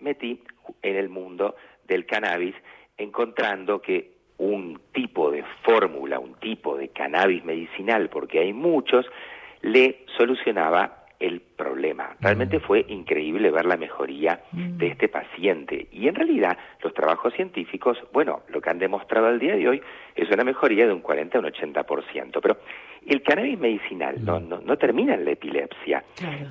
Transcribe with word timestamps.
me 0.00 0.10
metí 0.12 0.42
en 0.82 0.96
el 0.96 1.08
mundo 1.08 1.56
del 1.86 2.06
cannabis 2.06 2.54
encontrando 2.96 3.80
que 3.80 4.12
un 4.38 4.80
tipo 4.92 5.30
de 5.30 5.44
fórmula, 5.62 6.18
un 6.18 6.34
tipo 6.34 6.76
de 6.76 6.88
cannabis 6.88 7.44
medicinal, 7.44 8.08
porque 8.08 8.40
hay 8.40 8.52
muchos, 8.52 9.06
le 9.60 10.04
solucionaba 10.16 11.02
el 11.20 11.40
problema. 11.40 12.16
Realmente 12.20 12.58
mm. 12.58 12.62
fue 12.62 12.84
increíble 12.88 13.52
ver 13.52 13.64
la 13.64 13.76
mejoría 13.76 14.40
mm. 14.50 14.76
de 14.78 14.88
este 14.88 15.08
paciente. 15.08 15.86
Y 15.92 16.08
en 16.08 16.16
realidad 16.16 16.58
los 16.82 16.92
trabajos 16.92 17.32
científicos, 17.34 17.96
bueno, 18.12 18.42
lo 18.48 18.60
que 18.60 18.70
han 18.70 18.80
demostrado 18.80 19.28
al 19.28 19.38
día 19.38 19.54
de 19.54 19.68
hoy 19.68 19.82
es 20.16 20.28
una 20.30 20.42
mejoría 20.42 20.86
de 20.86 20.92
un 20.92 21.00
40 21.00 21.38
a 21.38 21.40
un 21.40 21.46
80%. 21.46 22.40
Pero 22.42 22.56
el 23.06 23.22
cannabis 23.22 23.58
medicinal 23.58 24.24
no, 24.24 24.40
mm. 24.40 24.64
no, 24.64 24.76
termina 24.76 25.14
en 25.14 25.24
la 25.24 25.32
epilepsia. 25.32 26.04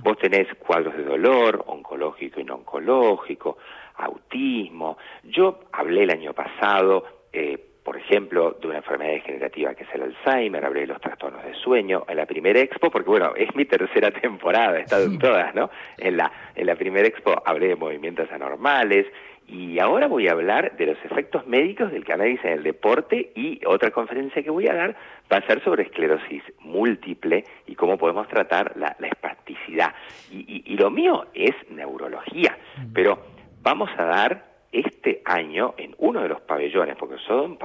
Vos 0.03 0.17
tenés 0.17 0.47
cuadros 0.55 0.95
de 0.95 1.03
dolor, 1.03 1.63
oncológico 1.67 2.39
y 2.39 2.43
no 2.43 2.55
oncológico, 2.55 3.57
autismo. 3.95 4.97
Yo 5.23 5.61
hablé 5.71 6.03
el 6.03 6.11
año 6.11 6.33
pasado... 6.33 7.03
Eh, 7.33 7.67
por 7.83 7.97
ejemplo, 7.97 8.57
de 8.61 8.67
una 8.67 8.77
enfermedad 8.77 9.11
degenerativa 9.13 9.73
que 9.73 9.83
es 9.83 9.89
el 9.93 10.03
Alzheimer, 10.03 10.63
hablé 10.63 10.81
de 10.81 10.87
los 10.87 11.01
trastornos 11.01 11.43
de 11.43 11.55
sueño 11.55 12.05
en 12.07 12.17
la 12.17 12.27
primera 12.27 12.59
expo, 12.59 12.91
porque 12.91 13.09
bueno, 13.09 13.33
es 13.35 13.53
mi 13.55 13.65
tercera 13.65 14.11
temporada, 14.11 14.77
he 14.77 14.83
estado 14.83 15.05
en 15.05 15.17
todas, 15.17 15.55
¿no? 15.55 15.69
En 15.97 16.17
la, 16.17 16.31
en 16.55 16.67
la 16.67 16.75
primera 16.75 17.07
expo 17.07 17.33
hablé 17.43 17.69
de 17.69 17.75
movimientos 17.75 18.31
anormales 18.31 19.07
y 19.51 19.79
ahora 19.79 20.07
voy 20.07 20.27
a 20.27 20.31
hablar 20.31 20.77
de 20.77 20.87
los 20.87 20.97
efectos 21.03 21.45
médicos 21.45 21.91
del 21.91 22.05
cannabis 22.05 22.43
en 22.43 22.53
el 22.53 22.63
deporte 22.63 23.31
y 23.35 23.59
otra 23.65 23.91
conferencia 23.91 24.41
que 24.41 24.49
voy 24.49 24.67
a 24.67 24.73
dar 24.73 24.95
va 25.31 25.37
a 25.37 25.45
ser 25.45 25.63
sobre 25.63 25.83
esclerosis 25.83 26.41
múltiple 26.59 27.43
y 27.67 27.75
cómo 27.75 27.97
podemos 27.97 28.27
tratar 28.29 28.73
la, 28.77 28.95
espasticidad. 28.99 29.93
Y, 30.31 30.63
y 30.65 30.77
lo 30.77 30.89
mío 30.89 31.25
es 31.33 31.53
neurología, 31.69 32.57
pero 32.93 33.19
vamos 33.61 33.89
a 33.97 34.05
dar 34.05 34.51
este 34.71 35.21
año 35.25 35.73
en 35.77 35.95
uno 35.97 36.21
de 36.21 36.29
los 36.29 36.41
pabellones, 36.41 36.95
porque 36.97 37.17
son, 37.27 37.57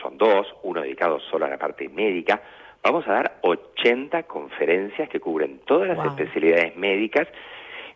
son, 0.00 0.18
dos, 0.18 0.46
uno 0.62 0.82
dedicado 0.82 1.18
solo 1.20 1.46
a 1.46 1.48
la 1.48 1.58
parte 1.58 1.88
médica, 1.88 2.42
vamos 2.82 3.06
a 3.08 3.12
dar 3.12 3.38
80 3.42 4.24
conferencias 4.24 5.08
que 5.08 5.20
cubren 5.20 5.60
todas 5.64 5.96
las 5.96 6.06
especialidades 6.06 6.76
médicas. 6.76 7.28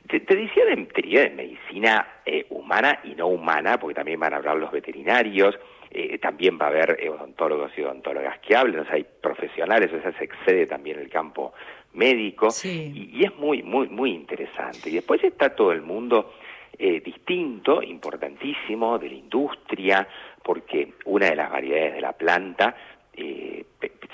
Te, 0.08 0.20
decía 0.20 0.64
de, 0.64 0.76
de 0.76 1.30
medicina 1.30 2.06
eh, 2.24 2.46
humana 2.50 3.00
y 3.04 3.14
no 3.14 3.28
humana, 3.28 3.78
porque 3.78 3.94
también 3.94 4.20
van 4.20 4.34
a 4.34 4.36
hablar 4.36 4.56
los 4.56 4.70
veterinarios, 4.70 5.58
eh, 5.90 6.18
también 6.18 6.58
va 6.60 6.66
a 6.66 6.68
haber 6.68 6.98
odontólogos 7.08 7.72
y 7.76 7.82
odontólogas 7.82 8.38
que 8.40 8.56
hablen, 8.56 8.80
o 8.80 8.84
sea, 8.84 8.94
hay 8.94 9.06
profesionales, 9.20 9.92
o 9.92 10.00
sea, 10.00 10.12
se 10.18 10.24
excede 10.24 10.66
también 10.66 10.98
el 10.98 11.08
campo 11.08 11.54
médico, 11.94 12.48
y, 12.64 13.10
y, 13.12 13.24
es 13.24 13.34
muy, 13.36 13.62
muy, 13.62 13.88
muy 13.88 14.10
interesante. 14.10 14.90
Y 14.90 14.94
después 14.94 15.22
está 15.24 15.54
todo 15.54 15.72
el 15.72 15.82
mundo 15.82 16.34
eh, 16.78 17.00
distinto, 17.00 17.82
importantísimo, 17.82 18.98
de 18.98 19.08
la 19.08 19.14
industria, 19.14 20.06
porque 20.42 20.92
una 21.06 21.30
de 21.30 21.36
las 21.36 21.50
variedades 21.50 21.94
de 21.94 22.00
la 22.02 22.12
planta 22.12 22.76
eh, 23.14 23.64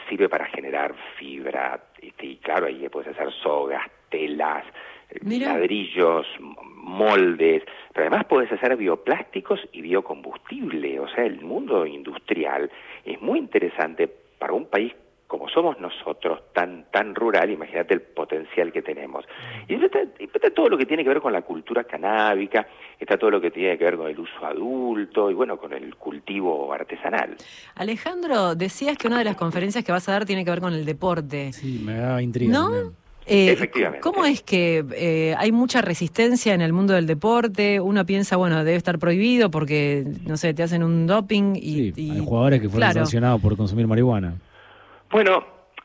sirve 0.09 0.29
para 0.29 0.47
generar 0.47 0.95
fibra, 1.19 1.83
este, 2.01 2.27
y 2.27 2.37
claro, 2.37 2.67
ahí 2.67 2.89
puedes 2.89 3.11
hacer 3.11 3.33
sogas, 3.43 3.83
telas, 4.09 4.65
ladrillos, 5.21 6.27
moldes, 6.41 7.63
pero 7.93 8.07
además 8.07 8.27
puedes 8.29 8.51
hacer 8.53 8.77
bioplásticos 8.77 9.61
y 9.73 9.83
biocombustible, 9.83 11.01
o 11.01 11.09
sea, 11.09 11.25
el 11.25 11.41
mundo 11.41 11.87
industrial 11.87 12.71
es 13.05 13.21
muy 13.21 13.39
interesante 13.39 14.09
para 14.39 14.53
un 14.53 14.67
país 14.67 14.93
como 15.33 15.49
somos 15.49 15.81
nosotros, 15.81 16.43
tan, 16.53 16.85
tan 16.91 17.15
rural, 17.15 17.51
imagínate 17.51 17.95
el 17.95 18.03
potencial 18.03 18.71
que 18.71 18.83
tenemos. 18.83 19.25
Y 19.67 19.83
está, 19.83 20.01
está, 20.19 20.51
todo 20.51 20.69
lo 20.69 20.77
que 20.77 20.85
tiene 20.85 21.03
que 21.03 21.09
ver 21.09 21.23
con 21.23 21.33
la 21.33 21.41
cultura 21.41 21.85
canábica, 21.85 22.69
está 23.01 23.17
todo 23.17 23.31
lo 23.31 23.41
que 23.41 23.51
tiene 23.51 23.79
que 23.79 23.85
ver 23.85 23.97
con 23.97 24.09
el 24.09 24.21
uso 24.21 24.45
adulto 24.45 25.31
y 25.31 25.35
bueno, 25.35 25.57
con 25.57 25.73
el 25.73 25.97
cultivo 25.97 26.71
artesanal. 26.71 27.35
Alejandro, 27.77 28.55
decías 28.55 28.99
que 28.99 29.07
una 29.07 29.21
de 29.21 29.25
las 29.25 29.37
conferencias 29.37 29.83
que 29.83 29.91
vas 29.91 30.07
a 30.07 30.13
dar 30.13 30.27
tiene 30.27 30.45
que 30.45 30.51
ver 30.51 30.61
con 30.61 30.75
el 30.75 30.85
deporte. 30.85 31.55
Sí, 31.55 31.81
me 31.83 31.95
da 31.95 32.20
intriga. 32.20 32.53
¿No? 32.53 32.92
Eh, 33.27 33.51
Efectivamente. 33.51 34.01
¿Cómo 34.01 34.25
es 34.25 34.43
que 34.43 34.85
eh, 34.97 35.35
hay 35.39 35.53
mucha 35.53 35.81
resistencia 35.81 36.55
en 36.55 36.61
el 36.61 36.73
mundo 36.73 36.95
del 36.95 37.07
deporte? 37.07 37.81
Uno 37.81 38.05
piensa, 38.05 38.37
bueno, 38.37 38.65
debe 38.65 38.77
estar 38.77 38.99
prohibido 38.99 39.51
porque, 39.51 40.05
no 40.27 40.37
sé, 40.37 40.55
te 40.55 40.63
hacen 40.63 40.83
un 40.83 41.07
doping 41.07 41.55
y... 41.55 41.93
hay 41.97 42.25
jugadores 42.25 42.61
que 42.61 42.69
fueron 42.69 42.93
sancionados 42.93 43.41
por 43.41 43.57
consumir 43.57 43.87
marihuana. 43.87 44.35
Bueno, 45.11 45.45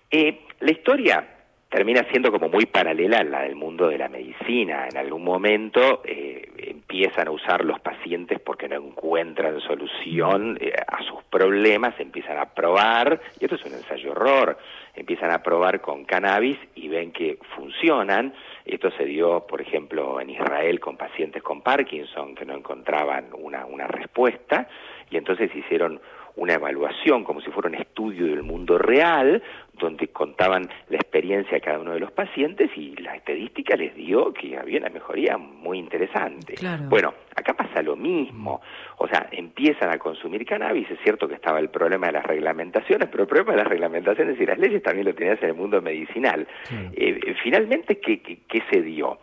eh, 0.10 0.42
la 0.62 0.72
historia 0.72 1.28
termina 1.70 2.06
siendo 2.10 2.32
como 2.32 2.48
muy 2.48 2.66
paralela 2.66 3.20
a 3.20 3.24
la 3.24 3.42
del 3.42 3.56
mundo 3.56 3.90
de 3.90 3.98
la 3.98 4.08
medicina. 4.08 4.88
En 4.90 4.98
algún 4.98 5.24
momento 5.24 6.02
eh, 6.06 6.50
empiezan 6.58 7.28
a 7.28 7.32
usar 7.32 7.66
los 7.66 7.80
pacientes 7.82 8.40
porque 8.40 8.70
no 8.70 8.76
encuentran 8.76 9.60
solución 9.62 10.58
eh, 10.62 10.72
a 10.88 11.04
sus 11.04 11.24
problemas, 11.24 12.00
empiezan 12.00 12.38
a 12.38 12.46
probar, 12.46 13.20
y 13.40 13.46
esto 13.46 13.56
es 13.56 13.66
un 13.66 13.74
ensayo 13.74 14.12
horror, 14.12 14.58
empiezan 14.96 15.32
a 15.32 15.44
probar 15.44 15.82
con 15.82 16.06
cannabis 16.06 16.58
ven 16.88 17.12
que 17.12 17.38
funcionan. 17.56 18.34
Esto 18.66 18.92
se 18.92 19.06
dio, 19.06 19.46
por 19.48 19.62
ejemplo, 19.62 20.20
en 20.20 20.30
Israel 20.30 20.80
con 20.80 20.98
pacientes 20.98 21.44
con 21.44 21.62
Parkinson 21.62 22.36
que 22.36 22.46
no 22.46 22.56
encontraban 22.56 23.30
una, 23.34 23.66
una 23.66 23.88
respuesta, 23.88 24.68
y 25.10 25.18
entonces 25.18 25.54
hicieron 25.56 26.00
una 26.36 26.54
evaluación 26.54 27.24
como 27.24 27.42
si 27.42 27.50
fuera 27.52 27.70
un 27.70 27.76
estudio 27.76 28.28
del 28.28 28.44
mundo 28.44 28.78
real, 28.78 29.42
donde 29.80 30.08
contaban 30.10 30.70
la 30.90 30.98
experiencia 30.98 31.54
de 31.54 31.62
cada 31.62 31.80
uno 31.80 31.94
de 31.94 32.00
los 32.00 32.12
pacientes 32.12 32.70
y 32.76 32.96
la 32.98 33.16
estadística 33.16 33.76
les 33.76 33.96
dio 33.96 34.34
que 34.34 34.58
había 34.58 34.80
una 34.80 34.90
mejoría 34.90 35.38
muy 35.38 35.80
interesante. 35.80 36.56
Bueno, 36.90 37.14
acá 37.36 37.54
pasa 37.54 37.82
lo 37.82 37.96
mismo, 37.96 38.62
o 38.98 39.08
sea, 39.08 39.28
empiezan 39.32 39.90
a 39.90 39.98
consumir 39.98 40.46
cannabis, 40.46 40.90
es 40.90 41.00
cierto 41.04 41.28
que 41.28 41.36
estaba 41.36 41.60
el 41.60 41.70
problema 41.70 42.08
de 42.08 42.14
las 42.14 42.26
reglamentaciones, 42.26 43.10
pero 43.10 43.24
el 43.24 43.30
problema 43.30 43.52
de 43.52 43.58
las 43.58 43.68
reglamentaciones 43.68 44.40
y 44.40 44.46
las 44.46 44.58
leyes 44.58 44.82
también 44.84 45.06
lo 45.06 45.14
tenías 45.14 45.42
en 45.42 45.50
el 45.50 45.56
mundo 45.56 45.82
medicinal. 45.82 46.48
Eh, 46.94 47.36
finalmente, 47.44 48.00
¿qué, 48.00 48.20
qué 48.22 48.64
se 48.72 48.82
dio? 48.82 49.20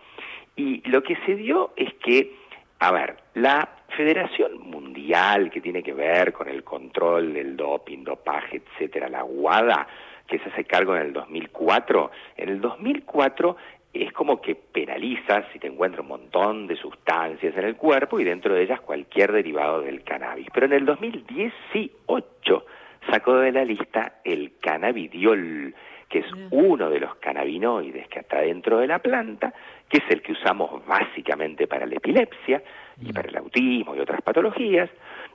Y 0.56 0.88
lo 0.88 1.02
que 1.02 1.16
se 1.26 1.34
dio 1.34 1.72
es 1.76 1.92
que, 1.94 2.32
a 2.78 2.90
ver, 2.92 3.16
la 3.34 3.68
Federación 3.96 4.58
Mundial 4.58 5.50
que 5.50 5.60
tiene 5.60 5.82
que 5.82 5.92
ver 5.92 6.32
con 6.32 6.48
el 6.48 6.64
control 6.64 7.32
del 7.32 7.56
doping, 7.56 8.04
dopaje, 8.04 8.62
etcétera, 8.64 9.08
la 9.08 9.24
WADA, 9.24 9.86
que 10.26 10.38
se 10.38 10.48
hace 10.48 10.64
cargo 10.64 10.96
en 10.96 11.02
el 11.02 11.12
2004, 11.12 12.10
en 12.36 12.48
el 12.48 12.60
2004 12.60 13.56
es 13.94 14.12
como 14.12 14.40
que 14.40 14.56
penaliza 14.56 15.44
si 15.52 15.60
te 15.60 15.68
encuentras 15.68 16.02
un 16.02 16.08
montón 16.08 16.66
de 16.66 16.74
sustancias 16.76 17.56
en 17.56 17.64
el 17.64 17.76
cuerpo 17.76 18.18
y 18.18 18.24
dentro 18.24 18.52
de 18.54 18.62
ellas 18.62 18.80
cualquier 18.80 19.30
derivado 19.30 19.82
del 19.82 20.02
cannabis. 20.02 20.48
Pero 20.52 20.66
en 20.66 20.72
el 20.72 20.84
2018 20.84 22.66
sacó 23.08 23.36
de 23.36 23.52
la 23.52 23.64
lista 23.64 24.14
el 24.24 24.54
cannabidiol, 24.60 25.74
que 26.08 26.20
es 26.20 26.26
uno 26.50 26.90
de 26.90 27.00
los 27.00 27.14
cannabinoides 27.16 28.08
que 28.08 28.20
está 28.20 28.40
dentro 28.40 28.78
de 28.78 28.86
la 28.86 28.98
planta, 28.98 29.52
que 29.88 29.98
es 29.98 30.04
el 30.10 30.22
que 30.22 30.32
usamos 30.32 30.84
básicamente 30.86 31.66
para 31.66 31.86
la 31.86 31.96
epilepsia 31.96 32.62
y 33.00 33.12
para 33.12 33.28
el 33.28 33.36
autismo 33.36 33.94
y 33.94 34.00
otras 34.00 34.22
patologías, 34.22 34.90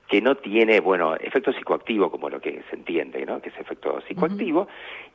que 0.07 0.21
no 0.21 0.35
tiene, 0.35 0.79
bueno, 0.79 1.15
efecto 1.15 1.53
psicoactivo 1.53 2.09
como 2.09 2.29
lo 2.29 2.41
que 2.41 2.63
se 2.69 2.75
entiende, 2.75 3.25
¿no? 3.25 3.41
Que 3.41 3.49
es 3.49 3.59
efecto 3.59 4.01
psicoactivo, 4.01 4.67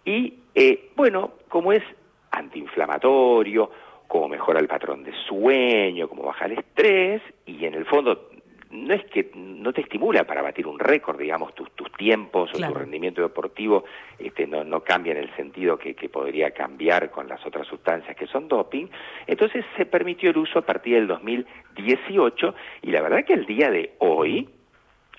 y, 0.04 0.34
eh, 0.54 0.90
bueno, 0.94 1.32
como 1.48 1.72
es 1.72 1.82
antiinflamatorio, 2.30 3.70
como 4.06 4.28
mejora 4.28 4.60
el 4.60 4.68
patrón 4.68 5.02
de 5.02 5.12
sueño, 5.26 6.08
como 6.08 6.22
baja 6.22 6.46
el 6.46 6.52
estrés, 6.52 7.22
y 7.46 7.64
en 7.64 7.74
el 7.74 7.84
fondo 7.86 8.30
no 8.70 8.94
es 8.94 9.04
que 9.06 9.30
no 9.34 9.72
te 9.72 9.80
estimula 9.80 10.24
para 10.24 10.42
batir 10.42 10.66
un 10.66 10.78
récord, 10.78 11.18
digamos, 11.18 11.54
tus, 11.54 11.70
tus 11.72 11.83
tiempos 11.96 12.50
o 12.54 12.58
tu 12.58 12.74
rendimiento 12.74 13.22
deportivo 13.22 13.84
este, 14.18 14.46
no, 14.46 14.64
no 14.64 14.80
cambia 14.80 15.12
en 15.12 15.18
el 15.18 15.34
sentido 15.36 15.78
que, 15.78 15.94
que, 15.94 16.08
podría 16.08 16.50
cambiar 16.50 17.10
con 17.10 17.28
las 17.28 17.44
otras 17.46 17.66
sustancias 17.66 18.16
que 18.16 18.26
son 18.26 18.48
doping. 18.48 18.86
Entonces 19.26 19.64
se 19.76 19.86
permitió 19.86 20.30
el 20.30 20.38
uso 20.38 20.58
a 20.58 20.62
partir 20.62 20.94
del 20.94 21.06
2018 21.06 22.54
y 22.82 22.90
la 22.90 23.02
verdad 23.02 23.24
que 23.24 23.34
el 23.34 23.46
día 23.46 23.70
de 23.70 23.94
hoy, 23.98 24.48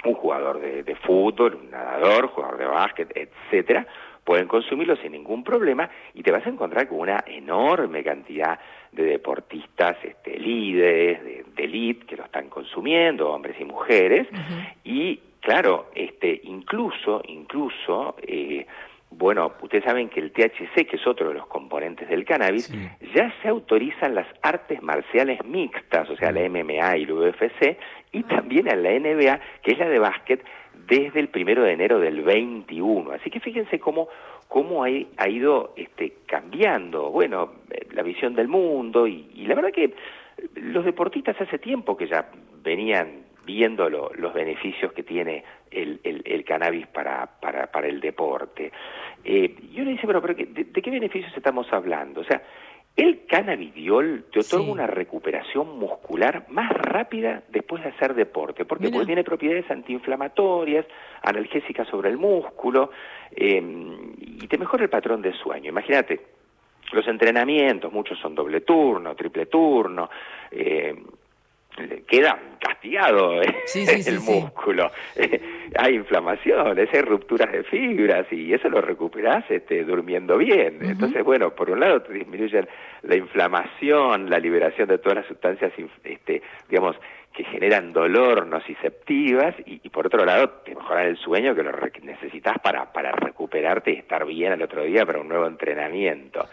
un 0.03 0.13
jugador 0.13 0.59
de, 0.59 0.83
de 0.83 0.95
fútbol, 0.95 1.55
un 1.55 1.71
nadador, 1.71 2.27
jugador 2.27 2.57
de 2.57 2.65
básquet, 2.65 3.11
etcétera, 3.15 3.87
pueden 4.25 4.47
consumirlo 4.47 4.97
sin 4.97 5.11
ningún 5.11 5.43
problema 5.43 5.89
y 6.13 6.23
te 6.23 6.31
vas 6.31 6.45
a 6.45 6.49
encontrar 6.49 6.87
con 6.87 6.99
una 6.99 7.23
enorme 7.27 8.03
cantidad 8.03 8.59
de 8.91 9.03
deportistas 9.03 9.97
este, 10.03 10.39
líderes, 10.39 11.23
de, 11.23 11.45
de 11.55 11.63
elite, 11.63 12.05
que 12.07 12.17
lo 12.17 12.25
están 12.25 12.49
consumiendo, 12.49 13.29
hombres 13.29 13.55
y 13.59 13.65
mujeres, 13.65 14.27
y 14.83 15.19
claro, 15.45 15.91
este, 15.93 16.41
incluso, 16.43 17.21
incluso, 17.27 18.15
eh, 18.23 18.65
bueno, 19.11 19.53
ustedes 19.61 19.83
saben 19.83 20.09
que 20.09 20.19
el 20.19 20.31
THC, 20.31 20.87
que 20.87 20.95
es 20.97 21.07
otro 21.07 21.29
de 21.29 21.35
los 21.35 21.45
componentes 21.45 22.09
del 22.09 22.25
cannabis, 22.25 22.73
ya 23.13 23.31
se 23.41 23.47
autorizan 23.47 24.15
las 24.15 24.27
artes 24.41 24.81
marciales 24.81 25.45
mixtas, 25.45 26.09
o 26.09 26.17
sea, 26.17 26.31
la 26.31 26.49
MMA 26.49 26.97
y 26.97 27.03
el 27.03 27.11
UFC, 27.11 27.77
y 28.11 28.23
también 28.23 28.67
a 28.69 28.75
la 28.75 28.89
NBA, 28.89 29.39
que 29.61 29.73
es 29.73 29.77
la 29.77 29.87
de 29.87 29.99
básquet, 29.99 30.43
desde 30.87 31.19
el 31.19 31.29
primero 31.29 31.63
de 31.63 31.73
enero 31.73 31.99
del 31.99 32.23
21. 32.23 33.11
Así 33.11 33.29
que 33.29 33.39
fíjense 33.39 33.79
cómo, 33.79 34.09
cómo 34.47 34.83
ha, 34.83 34.87
ha 35.17 35.29
ido 35.29 35.73
este, 35.75 36.13
cambiando, 36.25 37.11
bueno, 37.11 37.51
eh, 37.69 37.87
la 37.93 38.01
visión 38.01 38.33
del 38.33 38.47
mundo 38.47 39.07
y, 39.07 39.27
la 39.45 39.53
verdad 39.53 39.71
que 39.71 39.93
los 40.55 40.83
deportistas 40.83 41.39
hace 41.39 41.59
tiempo 41.59 41.95
que 41.95 42.07
ya 42.07 42.29
venían 42.63 43.24
viendo 43.45 43.89
los 43.89 44.33
beneficios 44.33 44.91
que 44.93 45.03
tiene 45.03 45.43
el, 45.71 45.99
el, 46.03 46.43
cannabis 46.43 46.87
para, 46.87 47.25
para, 47.39 47.67
para, 47.71 47.87
el 47.87 47.99
deporte. 47.99 48.71
Eh, 49.23 49.55
y 49.71 49.81
uno 49.81 49.91
dice, 49.91 50.07
pero, 50.07 50.21
pero 50.21 50.33
¿de, 50.35 50.65
qué 50.65 50.91
beneficios 50.91 51.31
estamos 51.35 51.71
hablando? 51.71 52.21
O 52.21 52.23
sea, 52.23 52.41
el 52.95 53.25
cannabidiol 53.25 54.25
te 54.31 54.39
otorga 54.39 54.71
una 54.71 54.87
recuperación 54.87 55.77
muscular 55.77 56.45
más 56.49 56.71
rápida 56.71 57.43
después 57.49 57.83
de 57.83 57.89
hacer 57.89 58.13
deporte. 58.15 58.63
¿Por 58.63 58.79
qué? 58.79 58.89
Porque 58.89 59.05
tiene 59.05 59.23
propiedades 59.23 59.69
antiinflamatorias, 59.69 60.85
analgésicas 61.21 61.87
sobre 61.89 62.09
el 62.09 62.17
músculo 62.17 62.91
eh, 63.31 63.61
y 64.17 64.47
te 64.47 64.57
mejora 64.57 64.83
el 64.83 64.89
patrón 64.89 65.21
de 65.21 65.33
sueño. 65.33 65.69
Imagínate, 65.69 66.21
los 66.91 67.07
entrenamientos, 67.07 67.91
muchos 67.91 68.17
son 68.19 68.35
doble 68.35 68.61
turno, 68.61 69.15
triple 69.15 69.47
turno, 69.47 70.09
eh, 70.51 70.95
queda 72.07 72.39
castigado 72.59 73.41
¿eh? 73.41 73.55
el 74.05 74.19
músculo. 74.19 74.91
hay 75.77 75.95
inflamaciones, 75.95 76.89
hay 76.93 77.01
rupturas 77.01 77.51
de 77.51 77.63
fibras 77.63 78.25
y 78.31 78.53
eso 78.53 78.69
lo 78.69 78.81
recuperás 78.81 79.43
este, 79.49 79.83
durmiendo 79.83 80.37
bien. 80.37 80.79
Entonces, 80.81 81.23
bueno, 81.23 81.51
por 81.51 81.69
un 81.69 81.79
lado 81.79 82.01
te 82.01 82.13
disminuyen 82.13 82.67
la 83.03 83.15
inflamación, 83.15 84.29
la 84.29 84.39
liberación 84.39 84.87
de 84.87 84.97
todas 84.97 85.17
las 85.17 85.27
sustancias, 85.27 85.71
este, 86.03 86.41
digamos, 86.69 86.95
que 87.33 87.43
generan 87.43 87.91
dolor 87.91 88.47
nociceptivas 88.47 89.55
y, 89.65 89.81
y 89.83 89.89
por 89.89 90.07
otro 90.07 90.23
lado 90.23 90.49
te 90.63 90.73
mejoran 90.73 91.07
el 91.07 91.17
sueño 91.17 91.53
que 91.53 91.63
lo 91.63 91.71
necesitas 92.01 92.57
para, 92.59 92.93
para 92.93 93.11
recuperarte 93.11 93.91
y 93.91 93.97
estar 93.97 94.25
bien 94.25 94.53
al 94.53 94.61
otro 94.61 94.83
día 94.83 95.05
para 95.05 95.19
un 95.19 95.27
nuevo 95.27 95.45
entrenamiento. 95.45 96.47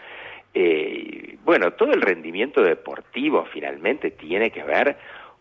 Eh, 0.53 1.22
bueno, 1.43 1.73
todo 1.73 1.91
el 1.91 2.01
rendimiento 2.01 2.61
deportivo 2.61 3.45
finalmente 3.51 4.11
tiene 4.11 4.51
que 4.51 4.63
ver 4.63 4.97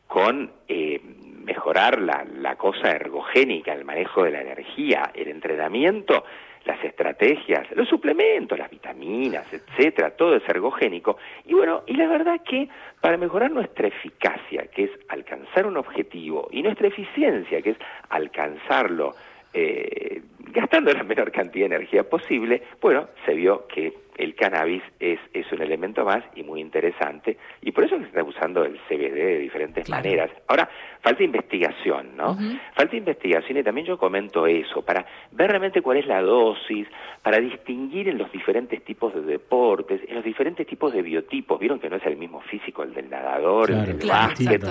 con 0.07 0.51
eh, 0.69 1.01
mejorar 1.45 2.01
la, 2.01 2.25
la, 2.25 2.57
cosa 2.57 2.91
ergogénica, 2.91 3.73
el 3.73 3.85
manejo 3.85 4.25
de 4.25 4.33
la 4.33 4.43
energía, 4.43 5.11
el 5.15 5.29
entrenamiento, 5.29 6.25
las 6.65 6.83
estrategias, 6.85 7.67
los 7.75 7.89
suplementos, 7.89 8.59
las 8.59 8.71
vitaminas, 8.71 9.47
etcétera, 9.53 10.11
todo 10.11 10.37
es 10.37 10.49
ergogénico. 10.49 11.19
Y 11.47 11.55
bueno, 11.55 11.83
y 11.87 11.95
la 11.95 12.07
verdad 12.07 12.41
que 12.43 12.69
para 13.01 13.17
mejorar 13.17 13.51
nuestra 13.51 13.89
eficacia, 13.89 14.67
que 14.67 14.85
es 14.85 14.91
alcanzar 15.09 15.67
un 15.67 15.77
objetivo, 15.77 16.49
y 16.53 16.63
nuestra 16.63 16.89
eficiencia, 16.89 17.63
que 17.63 17.71
es 17.71 17.79
alcanzarlo 18.11 19.15
eh, 19.55 20.23
gastando 20.53 20.93
la 20.93 21.03
menor 21.03 21.33
cantidad 21.33 21.69
de 21.69 21.77
energía 21.77 22.09
posible, 22.09 22.63
bueno, 22.81 23.09
se 23.25 23.35
vio 23.35 23.67
que 23.67 23.93
el 24.17 24.35
cannabis 24.35 24.83
es, 25.01 25.19
es 25.33 25.51
un 25.53 25.63
elemento 25.63 26.05
más 26.05 26.23
y 26.35 26.43
muy 26.43 26.61
interesante, 26.61 27.37
y 27.61 27.73
por 27.73 27.85
eso 27.85 27.97
se 27.99 28.05
está 28.05 28.23
usando 28.23 28.65
el 28.65 28.79
CBD 28.89 29.15
de 29.15 29.39
diferentes 29.39 29.89
maneras. 29.89 30.31
Ahora, 30.49 30.69
falta 31.01 31.23
investigación, 31.23 32.17
¿no? 32.17 32.37
Falta 32.75 32.97
investigación 32.97 33.59
y 33.59 33.63
también 33.63 33.87
yo 33.87 33.99
comento 33.99 34.47
eso, 34.47 34.83
para 34.83 35.05
ver 35.33 35.51
realmente 35.51 35.83
cuál 35.83 35.99
es 35.99 36.07
la 36.07 36.21
dosis, 36.23 36.87
para 37.23 37.39
distinguir 37.39 38.09
en 38.09 38.19
los 38.19 38.31
diferentes 38.33 38.85
tipos 38.85 39.15
de 39.15 39.23
deportes, 39.23 40.01
en 40.09 40.17
los 40.17 40.25
diferentes 40.25 40.67
tipos 40.67 40.93
de 40.93 41.03
biotipos. 41.03 41.59
Vieron 41.59 41.81
que 41.81 41.89
no 41.89 41.97
es 41.97 42.07
el 42.07 42.17
mismo 42.17 42.41
físico 42.43 42.83
el 42.83 42.95
del 42.95 43.09
nadador, 43.09 43.71
el 43.71 43.99
del 43.99 44.09
básquet, 44.09 44.63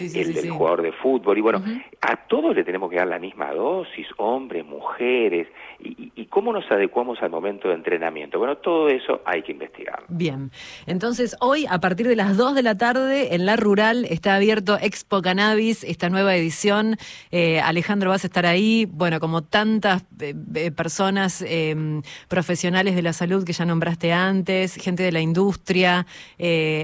el 0.00 0.32
del 0.34 0.50
jugador 0.50 0.82
de 0.82 0.92
fútbol, 0.92 1.38
y 1.38 1.40
bueno, 1.40 1.62
a 2.00 2.16
todos 2.26 2.54
le 2.54 2.64
tenemos 2.64 2.90
que 2.90 2.96
dar 2.96 3.08
la 3.08 3.18
misma 3.18 3.52
dosis, 3.52 4.06
hombres, 4.16 4.64
mujeres, 4.64 5.48
y, 5.78 6.12
y 6.14 6.26
cómo 6.26 6.52
nos 6.52 6.70
adecuamos 6.70 7.22
al 7.22 7.30
momento 7.30 7.68
de 7.68 7.74
entrenamiento. 7.74 8.38
Bueno, 8.38 8.56
todo 8.56 8.85
eso 8.88 9.22
hay 9.24 9.42
que 9.42 9.52
investigar. 9.52 10.04
Bien, 10.08 10.50
entonces 10.86 11.36
hoy 11.40 11.66
a 11.68 11.80
partir 11.80 12.08
de 12.08 12.16
las 12.16 12.36
2 12.36 12.54
de 12.54 12.62
la 12.62 12.76
tarde 12.76 13.34
en 13.34 13.46
La 13.46 13.56
Rural 13.56 14.06
está 14.08 14.34
abierto 14.34 14.78
Expo 14.80 15.22
Cannabis, 15.22 15.84
esta 15.84 16.08
nueva 16.08 16.36
edición. 16.36 16.96
Eh, 17.30 17.60
Alejandro, 17.60 18.10
vas 18.10 18.24
a 18.24 18.26
estar 18.26 18.46
ahí, 18.46 18.86
bueno, 18.90 19.20
como 19.20 19.42
tantas 19.42 20.02
eh, 20.20 20.34
eh, 20.54 20.70
personas 20.70 21.44
em, 21.46 22.02
profesionales 22.28 22.94
de 22.94 23.02
la 23.02 23.12
salud 23.12 23.44
que 23.44 23.52
ya 23.52 23.64
nombraste 23.64 24.12
antes, 24.12 24.76
gente 24.76 25.02
de 25.02 25.12
la 25.12 25.20
industria. 25.20 26.06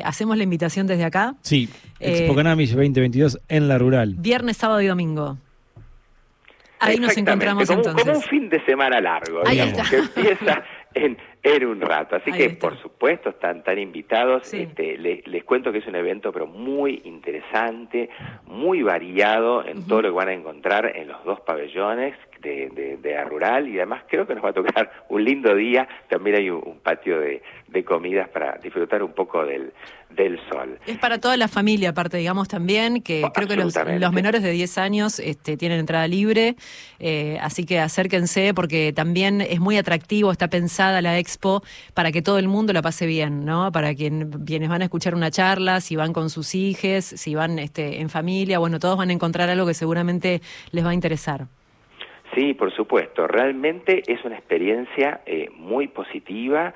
¿Hacemos 0.05 0.37
la 0.37 0.45
invitación 0.45 0.87
desde 0.87 1.05
acá? 1.05 1.35
Sí, 1.43 1.69
Expo 2.01 2.35
Cannabis 2.35 2.71
2022 2.71 3.39
en 3.49 3.69
La 3.69 3.79
Rural. 3.79 4.15
Viernes, 4.19 4.57
sábado 4.57 4.81
y 4.81 4.87
domingo. 4.87 5.39
Ahí 6.83 6.99
nos 6.99 7.17
encontramos 7.17 7.71
entonces. 7.71 8.05
Como 8.05 8.17
un 8.19 8.23
fin 8.23 8.49
de 8.49 8.65
semana 8.65 9.01
largo, 9.01 9.43
digamos, 9.49 9.89
que 9.89 9.97
empieza 9.99 10.65
en, 10.95 11.17
en 11.43 11.67
un 11.67 11.81
rato. 11.81 12.17
Así 12.17 12.31
que, 12.31 12.51
por 12.51 12.81
supuesto, 12.81 13.31
están 13.31 13.65
tan 13.65 13.79
invitados. 13.79 14.53
Este, 14.55 14.97
les, 14.97 15.45
cuento 15.45 15.73
que 15.73 15.79
es 15.79 15.87
un 15.87 15.97
evento, 15.97 16.33
pero 16.33 16.47
muy 16.47 17.03
interesante, 17.05 18.11
muy 18.47 18.83
variado 18.83 19.67
en 19.67 19.87
todo 19.87 20.03
lo 20.03 20.09
que 20.11 20.15
van 20.15 20.29
a 20.29 20.35
encontrar 20.35 20.97
en 20.97 21.09
los 21.09 21.25
dos 21.25 21.41
pabellones 21.41 22.15
de, 22.43 22.69
de, 22.75 22.97
de 22.97 23.25
Rural 23.25 23.69
y 23.69 23.79
además 23.79 24.03
creo 24.09 24.27
que 24.27 24.35
nos 24.35 24.45
va 24.45 24.51
a 24.51 24.53
tocar 24.53 24.93
un 25.09 25.25
lindo 25.25 25.55
día. 25.55 25.89
También 26.09 26.37
hay 26.37 26.51
un, 26.51 26.81
patio 26.83 27.21
de, 27.21 27.43
de, 27.69 27.85
comidas 27.85 28.29
para 28.29 28.59
disfrutar 28.59 29.03
un 29.03 29.13
poco 29.13 29.45
del, 29.47 29.73
del 30.11 30.39
sol. 30.51 30.79
Es 30.87 30.99
para 30.99 31.19
toda 31.19 31.37
la 31.37 31.49
familia, 31.49 31.91
aparte, 31.91 32.17
digamos 32.17 32.49
también, 32.49 33.03
que 33.03 33.23
creo 33.33 33.49
que 33.49 33.57
los, 33.57 33.75
los, 33.75 34.13
menores 34.13 34.43
de 34.43 34.51
10 34.51 34.79
años 34.79 35.19
este, 35.19 35.57
tienen 35.57 35.79
entrada 35.79 36.07
libre, 36.09 36.57
eh, 36.99 37.39
así 37.41 37.65
que 37.65 37.79
acérquense 37.79 38.53
porque 38.55 38.93
también 38.93 39.41
es 39.41 39.61
muy 39.61 39.79
atractivo, 39.79 40.33
está 40.33 40.49
pensada 40.49 41.01
la 41.01 41.19
expo 41.19 41.63
para 41.95 42.13
que 42.13 42.21
todo 42.21 42.39
el 42.39 42.49
mundo 42.49 42.73
la 42.73 42.83
pase 42.83 43.07
bien, 43.07 43.45
¿no? 43.45 43.71
Para 43.73 43.95
quien, 43.95 44.45
quienes 44.45 44.69
van 44.69 44.83
a 44.83 44.85
escuchar 44.85 45.15
una 45.15 45.31
charla, 45.31 45.81
si 45.81 45.97
van 45.97 46.13
con 46.13 46.31
sus 46.31 46.55
hijos, 46.55 47.05
si 47.05 47.35
van 47.35 47.59
este, 47.59 48.01
en 48.01 48.11
familia, 48.11 48.59
bueno, 48.59 48.79
todos 48.79 48.97
van 48.99 49.11
a 49.11 49.13
encontrar 49.13 49.49
algo 49.49 49.67
que 49.67 49.75
seguramente 49.75 50.43
les 50.73 50.85
va 50.85 50.91
a 50.91 50.95
interesar. 50.95 51.47
Sí, 52.35 52.55
por 52.55 52.73
supuesto. 52.73 53.27
Realmente 53.27 54.03
es 54.07 54.25
una 54.25 54.37
experiencia 54.37 55.21
eh, 55.27 55.51
muy 55.55 55.89
positiva. 55.89 56.73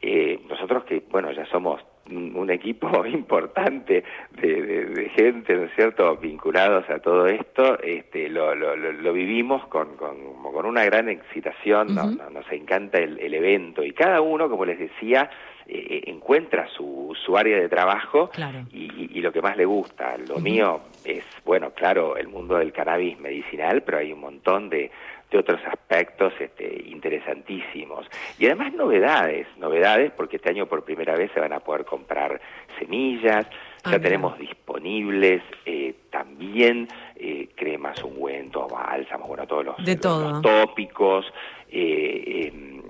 Eh, 0.00 0.40
nosotros 0.48 0.84
que, 0.84 1.02
bueno, 1.10 1.32
ya 1.32 1.46
somos 1.46 1.82
un 2.10 2.50
equipo 2.50 3.04
importante 3.06 4.04
de, 4.30 5.10
gente, 5.14 5.54
¿no 5.54 5.64
es 5.64 5.74
cierto?, 5.74 6.16
vinculados 6.16 6.88
a 6.90 6.98
todo 7.00 7.26
esto, 7.26 7.78
este, 7.80 8.28
lo, 8.28 8.54
lo, 8.54 8.76
lo 8.76 9.12
vivimos 9.12 9.66
con, 9.66 9.96
con, 9.96 10.16
con, 10.42 10.66
una 10.66 10.84
gran 10.84 11.08
excitación, 11.08 11.94
nos 11.94 12.50
encanta 12.52 12.98
el, 12.98 13.18
el, 13.20 13.34
evento 13.34 13.82
y 13.82 13.92
cada 13.92 14.20
uno, 14.20 14.48
como 14.48 14.64
les 14.64 14.78
decía, 14.78 15.30
eh, 15.66 16.04
encuentra 16.06 16.66
su, 16.68 16.97
su 17.14 17.36
área 17.36 17.58
de 17.58 17.68
trabajo 17.68 18.30
y, 18.72 19.18
y, 19.18 19.20
lo 19.20 19.32
que 19.32 19.42
más 19.42 19.56
le 19.56 19.64
gusta. 19.64 20.16
Lo 20.18 20.38
mío 20.38 20.80
es, 21.04 21.24
bueno, 21.44 21.70
claro, 21.70 22.16
el 22.16 22.28
mundo 22.28 22.56
del 22.56 22.72
cannabis 22.72 23.18
medicinal, 23.18 23.82
pero 23.82 23.98
hay 23.98 24.12
un 24.12 24.20
montón 24.20 24.68
de, 24.68 24.90
de 25.30 25.38
otros 25.38 25.60
aspectos 25.66 26.32
este, 26.40 26.84
interesantísimos. 26.86 28.06
Y 28.38 28.46
además 28.46 28.72
novedades, 28.72 29.46
novedades 29.58 30.12
porque 30.12 30.36
este 30.36 30.50
año 30.50 30.66
por 30.66 30.84
primera 30.84 31.14
vez 31.14 31.30
se 31.32 31.40
van 31.40 31.52
a 31.52 31.60
poder 31.60 31.84
comprar 31.84 32.40
semillas, 32.78 33.46
ya 33.84 33.96
ah, 33.96 34.00
tenemos 34.00 34.38
disponibles 34.38 35.42
eh, 35.64 35.94
también 36.10 36.88
eh, 37.16 37.48
cremas, 37.54 38.02
ungüentos, 38.02 38.70
bálsamos, 38.70 39.28
bueno, 39.28 39.46
todos 39.46 39.64
los, 39.66 39.84
de 39.84 39.96
todo. 39.96 40.40
tópicos, 40.40 41.26
eh, 41.70 42.50
em, 42.52 42.82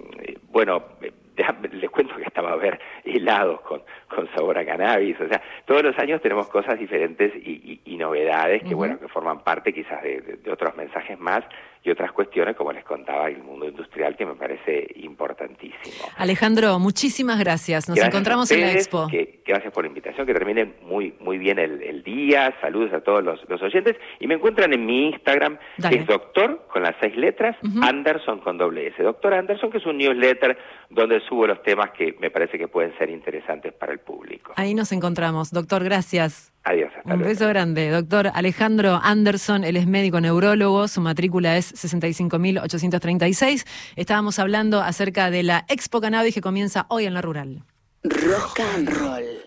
bueno, 1.47 1.69
les 1.73 1.91
cuento 1.91 2.17
que 2.17 2.23
estaba 2.23 2.53
a 2.53 2.57
ver 2.57 2.79
helados 3.05 3.61
con, 3.63 3.83
con 4.09 4.29
sabor 4.35 4.59
a 4.59 4.65
cannabis, 4.65 5.21
o 5.21 5.29
sea, 5.29 5.41
todos 5.65 5.83
los 5.83 5.99
años 5.99 6.21
tenemos 6.21 6.49
cosas 6.49 6.79
diferentes 6.79 7.33
y, 7.35 7.81
novedades 7.99 8.63
que, 8.63 8.77
bueno, 8.77 8.97
que 9.01 9.09
forman 9.09 9.41
parte 9.41 9.73
quizás 9.73 10.01
de, 10.05 10.39
otros 10.53 10.77
mensajes 10.77 11.19
más 11.19 11.43
y 11.83 11.91
otras 11.91 12.13
cuestiones, 12.13 12.57
como 12.57 12.73
les 12.73 12.85
contaba, 12.85 13.29
el 13.29 13.43
mundo 13.43 13.67
industrial, 13.67 14.17
que 14.17 14.27
me 14.27 14.35
parece 14.35 14.89
importantísimo. 14.97 16.09
Alejandro, 16.17 16.79
muchísimas 16.79 17.39
gracias. 17.39 17.89
Nos 17.89 17.99
encontramos 17.99 18.51
en 18.51 18.61
la 18.61 18.73
expo. 18.73 19.07
Que, 19.11 19.41
gracias 19.47 19.73
por 19.73 19.85
la 19.85 19.89
invitación, 19.89 20.27
que 20.27 20.35
terminen 20.35 20.75
muy, 20.83 21.15
muy 21.21 21.39
bien 21.39 21.59
el, 21.59 22.03
día. 22.03 22.55
Saludos 22.61 22.93
a 22.93 23.01
todos 23.01 23.25
los, 23.25 23.63
oyentes. 23.63 23.97
Y 24.21 24.27
me 24.27 24.35
encuentran 24.35 24.73
en 24.73 24.87
mi 24.87 25.09
Instagram, 25.09 25.59
que 25.89 25.97
es 25.97 26.07
doctor, 26.07 26.67
con 26.73 26.83
las 26.83 26.95
seis 27.01 27.17
letras, 27.17 27.57
Anderson 27.83 28.41
con 28.41 28.59
doble 28.59 28.89
S. 28.89 29.03
Doctor 29.03 29.35
Anderson, 29.35 29.71
que 29.71 29.79
es 29.79 29.87
un 29.87 29.99
newsletter 29.99 30.59
donde 30.91 31.21
subo 31.21 31.47
los 31.47 31.63
temas 31.63 31.91
que 31.91 32.17
me 32.21 32.31
parece 32.31 32.59
que 32.59 32.69
pueden 32.69 32.97
ser 32.99 33.11
interesantes 33.11 33.73
para 33.73 33.93
el 33.93 34.01
público. 34.01 34.53
Ahí 34.57 34.75
nos 34.75 34.93
encontramos. 34.93 35.51
Doctor, 35.51 35.85
gracias. 35.85 36.53
Adiós. 36.65 36.93
Un 37.05 37.21
beso 37.21 37.49
grande. 37.49 37.91
Doctor 37.91 38.31
Alejandro 38.35 39.01
Anderson, 39.03 39.65
él 39.65 39.77
es 39.77 39.87
médico 39.87 40.21
neurólogo, 40.21 40.87
su 40.89 41.01
matrícula 41.01 41.57
es 41.57 41.73
65.836. 41.75 43.67
Estábamos 43.97 44.39
hablando 44.39 44.81
acerca 44.81 45.31
de 45.31 45.43
la 45.43 45.65
Expo 45.69 46.01
Cannabis 46.01 46.35
que 46.35 46.41
comienza 46.41 46.87
hoy 46.91 47.07
en 47.07 47.15
la 47.15 47.23
rural. 47.23 47.63
Rock 48.05 48.61
and 48.61 48.91
roll. 48.91 49.38